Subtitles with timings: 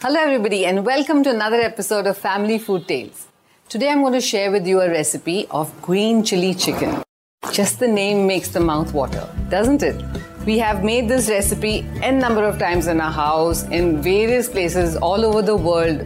[0.00, 3.26] Hello, everybody, and welcome to another episode of Family Food Tales.
[3.68, 7.02] Today, I'm going to share with you a recipe of green chili chicken.
[7.50, 10.00] Just the name makes the mouth water, doesn't it?
[10.46, 14.94] We have made this recipe n number of times in our house, in various places
[14.94, 16.02] all over the world,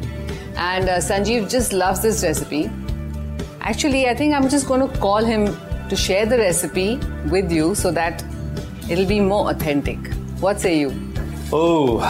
[0.56, 2.70] and uh, Sanjeev just loves this recipe.
[3.60, 5.54] Actually, I think I'm just going to call him
[5.90, 8.24] to share the recipe with you so that
[8.88, 9.98] it'll be more authentic.
[10.40, 10.94] What say you?
[11.52, 12.00] Oh,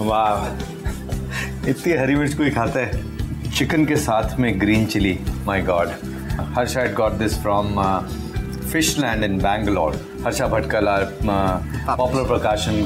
[0.00, 3.50] वाह। इतनी हरी मिर्च कोई खाता है?
[3.50, 5.88] Chicken के साथ में green chilli my god
[6.56, 7.74] Harsh had got this from
[8.70, 10.86] Fish Land in Bangalore Harsha Bhatkal
[11.24, 12.82] Popular Prakashan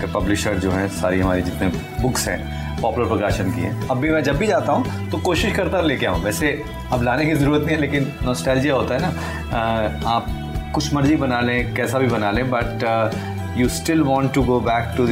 [0.00, 1.68] के पब्लिशर जो हैं सारी हमारी जितने
[2.02, 5.54] बुक्स हैं पॉपुलर प्रकाशन की हैं। अब भी मैं जब भी जाता हूँ तो कोशिश
[5.56, 6.50] करता लेके आऊँ। वैसे
[6.92, 9.10] अब लाने की ज़रूरत नहीं है लेकिन नॉस्टैल्जिया होता है ना।
[9.52, 10.26] Uh, आप
[10.74, 14.94] कुछ मर्ज़ी बना लें कैसा भी बना लें but you still want to go back
[14.96, 15.10] to the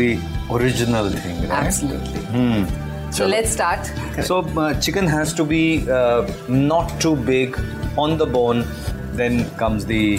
[0.50, 1.66] original thing, right?
[1.66, 2.20] Absolutely.
[2.34, 2.64] Hmm.
[3.10, 3.90] So, let's start.
[4.22, 7.58] So uh, chicken has to be uh, not too big
[7.98, 8.64] on the bone.
[9.12, 10.18] Then comes the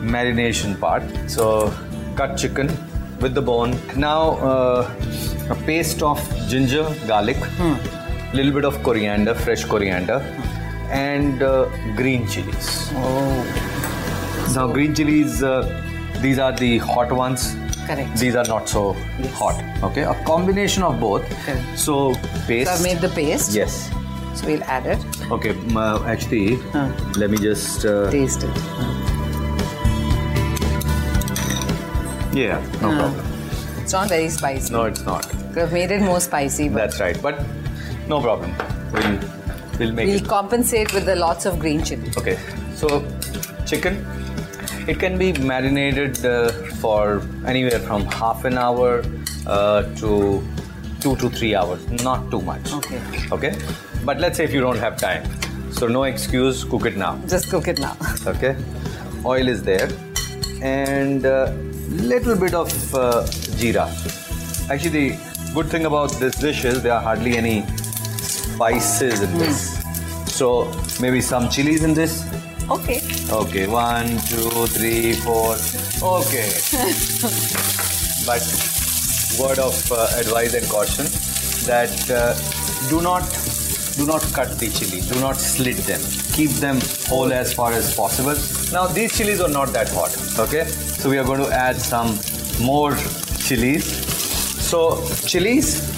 [0.00, 1.02] marination part.
[1.30, 1.72] So
[2.16, 2.68] cut chicken
[3.20, 3.78] with the bone.
[3.96, 4.90] Now uh,
[5.50, 6.18] a paste of
[6.48, 7.74] ginger, garlic, hmm.
[8.34, 10.90] little bit of coriander, fresh coriander, hmm.
[10.90, 12.88] and uh, green chilies.
[12.94, 13.72] Oh.
[14.54, 15.62] Now green chilies, uh,
[16.20, 17.54] these are the hot ones
[17.86, 18.16] Correct.
[18.16, 19.32] These are not so yes.
[19.34, 19.84] hot.
[19.84, 21.22] Okay, a combination of both.
[21.44, 21.78] Correct.
[21.78, 22.14] So
[22.46, 22.70] paste.
[22.70, 23.52] So I've made the paste.
[23.52, 23.90] Yes.
[24.34, 24.98] So we'll add it.
[25.30, 26.90] Okay, uh, actually, huh.
[27.16, 28.56] let me just uh, taste it.
[32.34, 32.98] Yeah, no huh.
[32.98, 33.34] problem.
[33.82, 34.72] It's not very spicy.
[34.72, 35.26] No, it's not.
[35.56, 36.68] I've made it more spicy.
[36.68, 37.44] But That's right, but
[38.08, 38.52] no problem.
[38.92, 39.20] We'll
[39.78, 40.28] we'll make we'll it.
[40.28, 42.10] compensate with the lots of green chili.
[42.16, 42.38] Okay,
[42.74, 43.06] so
[43.66, 44.04] chicken
[44.86, 49.02] it can be marinated uh, for anywhere from half an hour
[49.46, 50.42] uh, to
[51.00, 52.72] two to three hours, not too much.
[52.72, 53.00] Okay.
[53.32, 53.58] Okay.
[54.04, 55.24] But let's say if you don't have time,
[55.72, 57.18] so no excuse, cook it now.
[57.26, 57.96] Just cook it now.
[58.26, 58.56] Okay.
[59.24, 59.88] Oil is there,
[60.62, 61.52] and uh,
[62.12, 63.22] little bit of uh,
[63.60, 63.86] jeera.
[64.70, 67.66] Actually, the good thing about this dish is there are hardly any
[68.18, 69.38] spices in mm.
[69.38, 69.82] this.
[70.26, 72.24] So maybe some chilies in this,
[72.70, 73.02] Okay.
[73.30, 75.52] Okay, one, two, three, four.
[76.02, 76.48] Okay.
[78.26, 78.40] but
[79.38, 81.04] word of uh, advice and caution
[81.66, 82.32] that uh,
[82.88, 83.22] do not
[83.96, 85.02] do not cut the chili.
[85.02, 86.00] Do not slit them.
[86.32, 88.34] Keep them whole as far as possible.
[88.72, 90.16] Now these chilies are not that hot.
[90.38, 92.18] Okay, so we are going to add some
[92.62, 92.96] more
[93.38, 93.84] chilies.
[94.64, 95.90] So chilies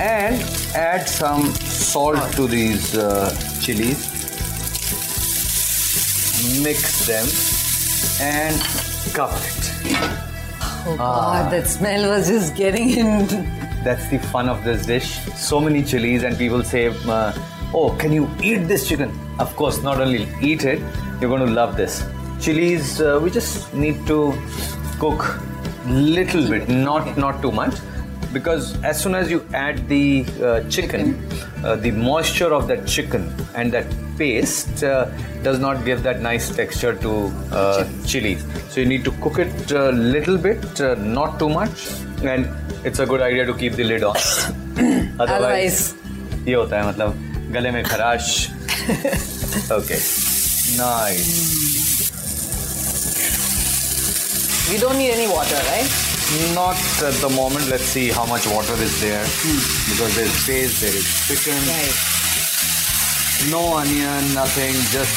[0.00, 0.42] and
[0.74, 3.30] add some salt to these uh,
[3.60, 4.14] chilies
[6.62, 7.26] mix them
[8.20, 8.60] and
[9.14, 9.70] cover it.
[10.86, 13.26] Oh god, that smell was just getting in.
[13.84, 15.18] That's the fun of this dish.
[15.36, 17.32] So many chilies, and people say, uh,
[17.72, 20.80] "Oh, can you eat this chicken?" Of course, not only eat it,
[21.20, 22.04] you're going to love this.
[22.40, 24.18] Chilies, uh, we just need to
[24.98, 25.24] cook
[25.86, 27.74] little bit, not not too much,
[28.32, 31.14] because as soon as you add the uh, chicken,
[31.63, 33.85] uh, the moisture of that chicken and that
[34.17, 35.05] paste uh,
[35.43, 37.11] does not give that nice texture to
[37.51, 38.37] uh, chili.
[38.69, 41.87] So you need to cook it a little bit, uh, not too much,
[42.23, 42.47] and
[42.83, 44.15] it's a good idea to keep the lid on.
[45.19, 45.93] Otherwise,
[46.47, 48.47] ये होता है मतलब गले में खराश.
[49.77, 49.99] okay,
[50.77, 51.59] nice.
[54.71, 56.12] We don't need any water, right?
[56.54, 57.68] Not at the moment.
[57.68, 59.90] Let's see how much water is there hmm.
[59.90, 61.58] because there's paste, there is chicken.
[61.68, 62.14] Right
[63.50, 65.14] no onion, nothing, just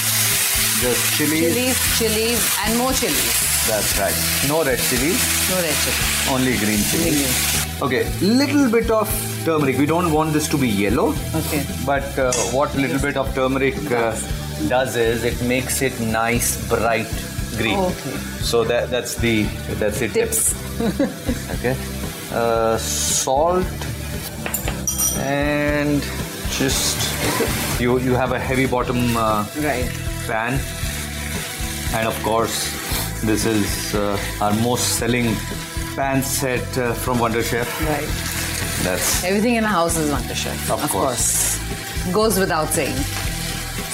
[0.81, 1.53] just chilies.
[1.53, 3.67] Chilies, chilies, and more chilies.
[3.67, 4.15] That's right.
[4.47, 5.21] No red chilies.
[5.49, 6.29] No red chilies.
[6.29, 7.81] Only green chilies.
[7.81, 9.07] Okay, little bit of
[9.45, 9.77] turmeric.
[9.77, 11.13] We don't want this to be yellow.
[11.35, 11.65] Okay.
[11.85, 14.15] But uh, what little bit of turmeric uh,
[14.67, 17.07] does is it makes it nice, bright
[17.57, 17.79] green.
[17.79, 18.17] Okay.
[18.41, 19.43] So that that's the
[19.79, 20.55] that's the tips.
[21.59, 21.75] okay.
[22.31, 23.65] Uh, salt
[25.19, 26.01] and
[26.49, 26.97] just
[27.79, 29.89] you you have a heavy bottom uh, right.
[30.27, 30.59] pan
[31.93, 32.71] and of course
[33.23, 35.35] this is uh, our most selling
[35.95, 38.09] pan set uh, from Wonder Chef right
[38.83, 41.57] that's everything in the house is Wonder Chef of, of course.
[41.57, 42.95] course goes without saying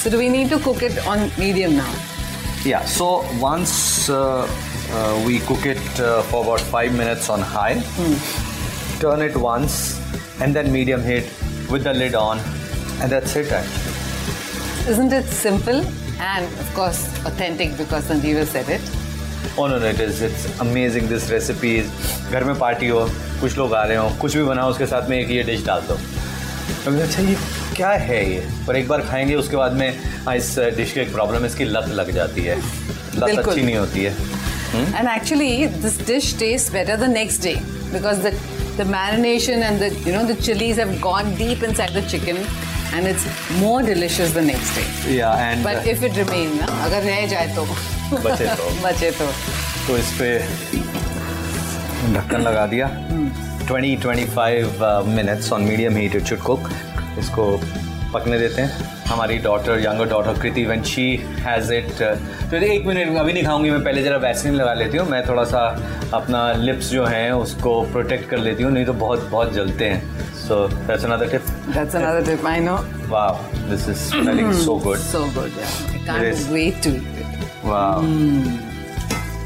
[0.02, 1.94] so do we need to cook it on medium now
[2.66, 4.48] yeah so once uh,
[4.92, 9.00] uh, we cook it uh, for about five minutes on high mm.
[9.00, 10.00] turn it once
[10.42, 11.26] and then medium heat
[11.70, 12.40] with the lid on,
[13.02, 14.92] and that's it actually.
[14.92, 15.80] Isn't it simple
[16.20, 18.82] and of course authentic because Sanjeeva said it?
[19.58, 20.22] Oh no, no, it is.
[20.22, 21.08] It's amazing.
[21.08, 21.88] This recipe is
[22.32, 23.06] घर में party हो
[23.42, 25.82] कुछ लोग आ रहे हो कुछ भी बनाओ उसके साथ में एक ये डिश डाल
[25.88, 25.98] दो
[26.86, 27.36] तो अच्छा ये
[27.76, 28.40] क्या है ये?
[28.68, 29.90] पर एक बार खाएँगे उसके बाद में
[30.26, 32.58] हाँ, इस uh, डिश की एक प्रॉब्लम इसकी लत लग जाती है।
[33.16, 34.12] लत अच्छी नहीं होती है।
[34.96, 37.56] And actually this dish taste better the next day
[37.94, 38.34] because the
[38.78, 42.38] the marination and the you know the chillies have gone deep inside the chicken
[42.96, 47.26] and it's more delicious the next day yeah and but if it remain अगर रह
[47.28, 47.66] जाए तो
[48.24, 49.28] बचे तो बचे तो
[49.88, 50.38] तो इस पे
[52.14, 52.88] ढक्कन लगा दिया।
[53.68, 56.70] 20 25 minutes on medium heat it should cook
[57.20, 57.46] इसको
[58.14, 61.06] पकने देते हैं हमारी daughter younger daughter Kriti one she
[61.46, 61.92] has it
[62.52, 65.44] तो एक मिनट अभी नहीं खाऊँगी मैं पहले ज़रा वैक्सीन लगा लेती हूँ मैं थोड़ा
[65.54, 65.64] सा
[66.14, 70.32] अपना लिप्स जो हैं उसको प्रोटेक्ट कर लेती हूँ नहीं तो बहुत बहुत जलते हैं
[70.38, 72.46] so that's another tip that's another tip.
[72.46, 72.78] I know.
[73.10, 75.60] वाह this is smelling so good So good.
[75.60, 75.76] Yeah.
[75.92, 76.48] I can't It is.
[76.50, 77.66] wait to eat it.
[77.66, 78.02] वाह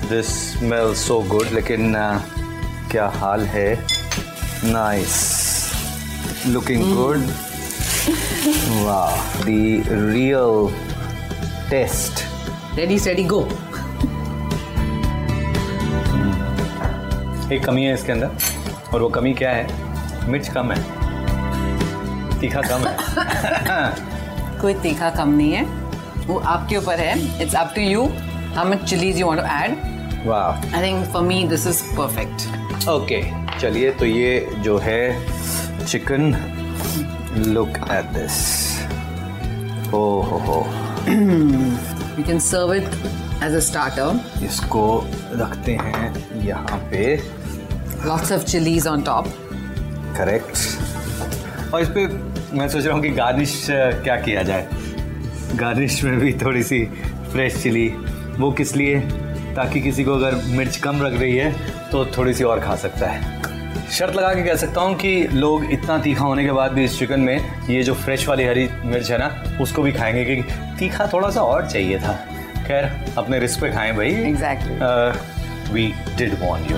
[0.09, 2.21] दिस स्मेल सो गुड लेकिन uh,
[2.91, 3.69] क्या हाल है
[4.65, 5.15] नाइस
[6.47, 7.29] लुकिंग गुड
[8.45, 10.69] वाह the real
[11.69, 12.25] taste
[12.77, 13.37] Ready, steady, go.
[17.51, 18.29] एक कमी है इसके अंदर
[18.93, 20.29] और वो कमी क्या है?
[20.29, 20.81] मिर्च कम है।
[22.39, 22.97] तीखा कम है।
[24.61, 25.63] कोई तीखा कम नहीं है।
[26.27, 28.05] वो आपके ऊपर है। It's up to you
[28.55, 32.87] how much chillies you want to add वाह I think for me this is perfect
[32.89, 33.21] okay
[33.59, 35.01] चलिए तो ये जो है
[35.85, 36.31] चिकन
[37.37, 38.37] लुक एट दिस
[39.93, 40.57] ओ हो हो
[41.09, 42.89] you can serve it
[43.43, 44.83] as a starter इसको
[45.33, 47.15] रखते हैं यहाँ पे।
[48.05, 49.27] Lots of chillies on top
[50.17, 52.07] correct और इस पे
[52.57, 54.67] मैं सोच रहा हूँ कि गार्निश क्या किया जाए?
[55.55, 56.83] गार्निश में भी थोड़ी सी
[57.31, 57.87] फ्रेश चिली
[58.39, 58.99] वो किस लिए?
[59.55, 61.51] ताकि किसी को अगर मिर्च कम लग रही है
[61.91, 63.41] तो थोड़ी सी और खा सकता है।
[63.91, 66.99] शर्त लगा के कह सकता हूँ कि लोग इतना तीखा होने के बाद भी इस
[66.99, 71.07] चिकन में ये जो फ्रेश वाली हरी मिर्च है ना उसको भी खाएँगे क्योंकि तीखा
[71.13, 72.13] थोड़ा सा और चाहिए था।
[72.67, 76.77] खैर अपने रिस्क पे खाएँ भाई। Exactly we did want you